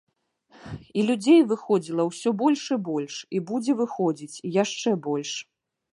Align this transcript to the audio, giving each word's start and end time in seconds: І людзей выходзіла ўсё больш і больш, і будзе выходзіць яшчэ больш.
І 1.01 1.03
людзей 1.09 1.41
выходзіла 1.51 2.03
ўсё 2.09 2.29
больш 2.41 2.65
і 2.77 2.77
больш, 2.89 3.15
і 3.37 3.45
будзе 3.53 3.71
выходзіць 3.83 4.41
яшчэ 4.63 4.99
больш. 5.11 5.31